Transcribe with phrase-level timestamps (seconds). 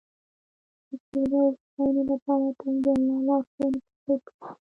[0.87, 4.47] د سولې او هوساینې لپاره تل د الله لارښوونې تعقیب کړئ.